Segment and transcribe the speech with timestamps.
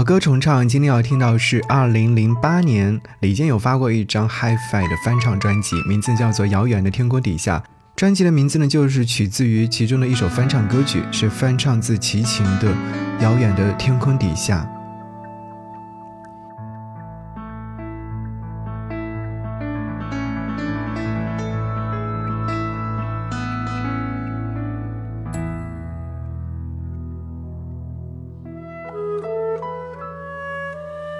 [0.00, 7.58] 好歌重唱，今天要听到是二零零八年李健有发过一张 HiFi 的翻唱专辑，名字叫做《遥远的天空底下》。
[7.96, 12.72] 专辑的名字呢，就是取自于其中的一首翻唱歌曲，是翻唱自齐秦的
[13.22, 14.66] 《遥远的天空底下》。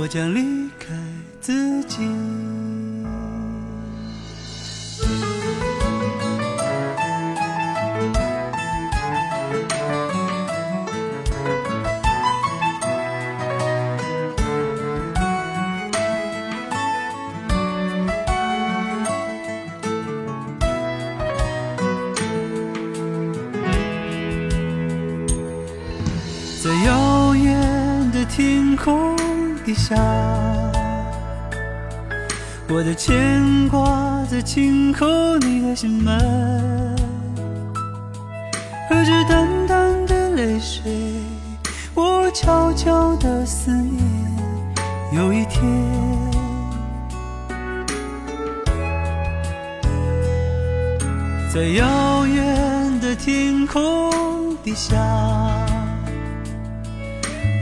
[0.00, 0.94] 我将离开
[1.42, 1.98] 自己，
[26.62, 29.19] 在遥远的天空。
[29.64, 29.94] 底下，
[32.68, 36.18] 我的牵挂在轻叩你的心门，
[38.88, 40.90] 和着淡淡的泪水，
[41.94, 44.02] 我悄悄的思念。
[45.12, 45.62] 有一天，
[51.52, 54.96] 在遥远的天空底下。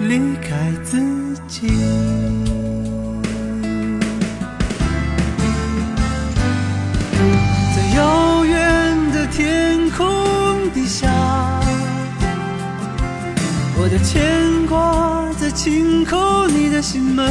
[0.00, 0.98] 离开自
[1.46, 1.68] 己，
[7.74, 10.06] 在遥远的天空
[10.72, 11.08] 底下，
[13.76, 17.30] 我的牵挂在轻叩你的心门，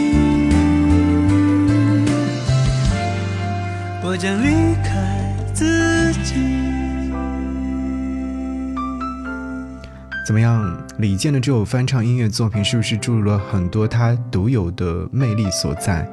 [4.11, 6.33] 我将离开自己。
[10.27, 10.85] 怎么样？
[10.97, 16.05] 李健的这首翻唱音乐作品是不是注入了很多他独有的魅力所在？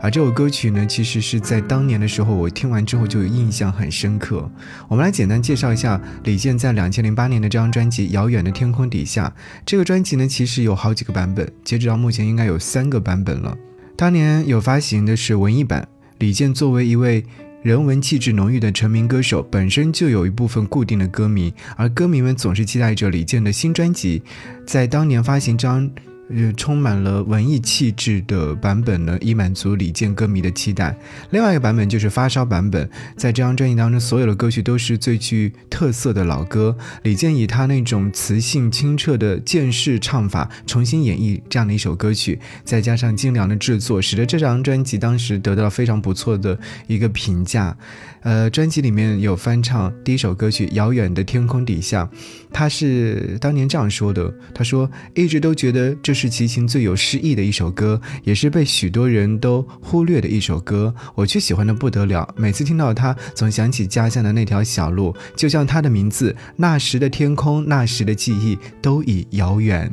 [0.00, 4.50] 而这首歌曲呢，其实是在当年的时候，我听完之后就有印象很深刻。
[4.88, 9.30] 我们来简单介绍一下李健在两千零八年的这张专辑《遥远的天空底下》。
[9.66, 13.54] 这个专辑呢，其实有好几个版本，截止到目前应该有三个版本了。
[13.96, 15.86] 当年有发行的是文艺版。
[16.24, 17.22] 李健作为一位
[17.62, 24.22] 人文气质浓郁的成名歌手，本身就有一部分固定的歌迷，而歌迷们总是期待着李健的新专辑。
[24.66, 25.86] 在当年发行张
[26.30, 30.96] 呃，充满了文艺气质的版本呢，以满足李健歌迷的期待。
[31.30, 36.76] 另外一个版本就是发烧版本，在这张专辑当中，所有的歌曲都是最具特色的老歌。
[37.02, 47.76] 李健以他那种磁性清澈的剑式唱法，重新演绎这样的一首歌曲，再加上精良的制作，使得这张专辑当时得到了非常不错的一个评价。
[48.22, 52.04] 呃，专辑里面有翻唱第一首歌曲《遥远的天空底下》，
[52.50, 62.32] 他是当年这样说的：“他说一直都觉得这是齐秦最有诗意的一首歌，也是被许多人都忽略的一首歌，我却喜欢的不得了。
[62.36, 69.92] 每次听到它，总想起家乡的那条小路，就像他的名字，那时的天空，那时的记忆，都已遥远。”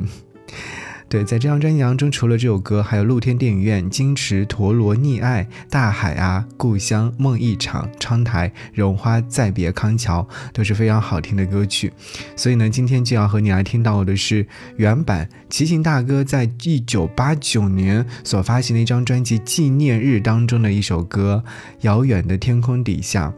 [1.12, 11.92] 对，在这张专辑当中，除了这首歌，还有露天电影院、金池陀螺溺爱、大海啊、故乡梦一场、窗台、绒花再别康桥，都是非常好听的歌曲。
[12.34, 14.46] 所以呢，今天就要和你来听到的是
[14.78, 21.44] 原版齐秦大哥在一九八九年所发行的一张专辑《纪念日》当中的一首歌
[21.82, 23.30] 《遥远的天空底下》。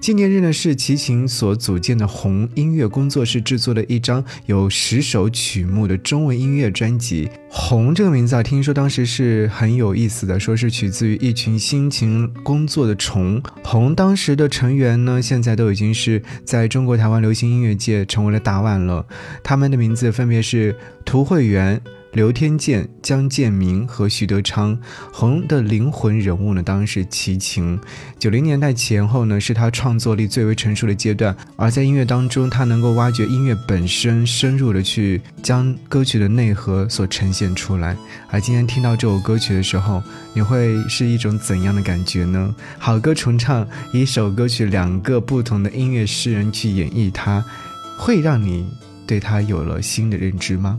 [0.00, 7.11] 纪念日呢，是齐秦所组建的红音乐工作室制作的一张有十首曲目的中文音乐专辑。
[7.48, 13.42] 红这个名字啊，听说当时是很有意思的，说是取自于一群辛勤工作的虫。
[13.62, 19.04] 红当时的成员呢，现在都已经是在中国台湾流行音乐界成为了大腕了。
[19.42, 20.74] 他们的名字分别是
[21.04, 21.80] 涂慧源。
[22.12, 24.78] 刘天健、江建明和徐德昌，
[25.10, 27.80] 红的灵魂人物呢，当然是齐秦。
[28.18, 31.34] 九零年代前后呢，是他创作力最为成熟的阶段。
[31.56, 37.96] 而在音乐当中，他能够挖掘音乐本身，深入的去将歌曲的内核所呈现出来。
[38.30, 40.02] 而今天听到这首歌曲的时候，
[40.34, 42.54] 你会是一种怎样的感觉呢？
[42.78, 47.42] 好歌重唱，一首歌曲两个不同的音乐诗人去演绎它，
[47.96, 48.66] 会让你
[49.06, 50.78] 对他有了新的认知吗？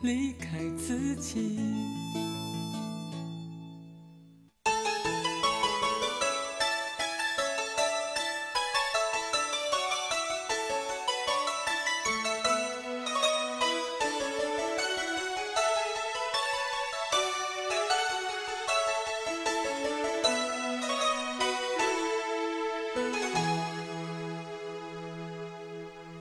[0.00, 1.58] 离开自己，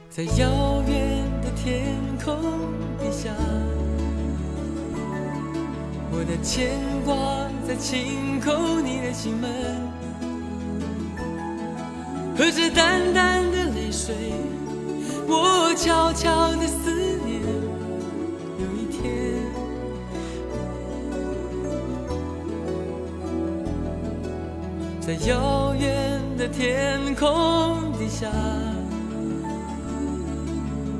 [0.09, 1.06] 在遥远
[1.63, 2.35] 天空
[2.99, 3.29] 底下。
[6.11, 6.71] 我的牵
[7.05, 7.15] 挂
[7.67, 9.51] 在轻叩你的心门，
[12.35, 14.15] 和着淡淡的泪水，
[15.27, 16.91] 我悄悄的思
[17.25, 17.41] 念。
[18.59, 19.03] 有一天，
[24.99, 28.27] 在遥远的天空底下，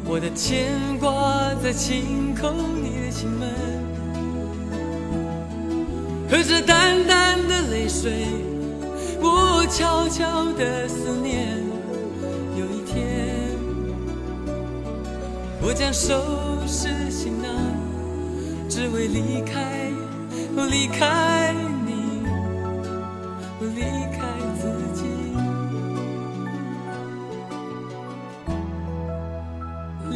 [0.10, 3.50] 我的牵挂在轻叩你的心门。
[6.30, 8.26] 和着淡淡的泪水，
[9.20, 11.58] 我悄悄的思念。
[12.58, 13.36] 有一天，
[15.62, 16.16] 我将收
[16.66, 17.52] 拾行囊，
[18.70, 19.92] 只为离开，
[20.70, 21.54] 离开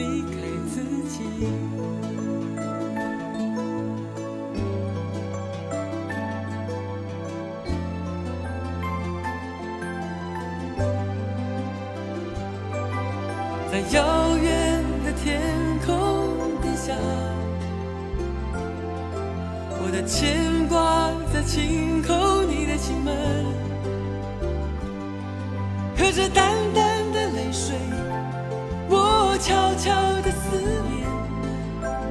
[0.02, 0.32] 离开
[0.68, 1.22] 自己。
[13.72, 15.40] 在遥远的天
[15.86, 15.88] 空
[16.62, 16.94] 底下，
[19.80, 23.16] 我的牵挂在轻叩你的心门，
[25.96, 27.78] 和着淡淡的泪水，
[29.52, 29.92] 悄悄
[30.22, 30.56] 的思
[30.88, 31.06] 念，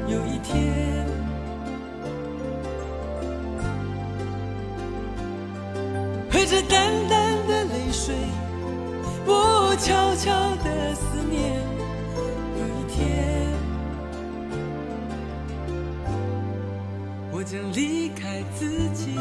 [0.08, 1.06] 有一天
[6.28, 8.14] 陪着淡淡的泪水。
[9.24, 9.32] 不
[9.76, 10.30] 悄悄
[10.62, 11.62] 的思念，
[12.58, 13.48] 有一天
[17.32, 19.16] 我将离开自己。